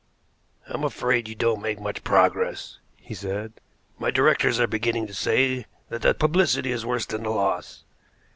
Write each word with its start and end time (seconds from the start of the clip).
"I'm 0.67 0.83
afraid 0.83 1.27
you 1.27 1.35
don't 1.35 1.61
make 1.61 1.79
much 1.79 2.03
progress," 2.03 2.79
he 2.97 3.13
said. 3.13 3.61
"My 3.99 4.09
directors 4.09 4.59
are 4.59 4.65
beginning 4.65 5.05
to 5.05 5.13
say 5.13 5.67
that 5.89 6.01
the 6.01 6.15
publicity 6.15 6.71
is 6.71 6.83
worse 6.83 7.05
than 7.05 7.21
the 7.21 7.29
loss." 7.29 7.83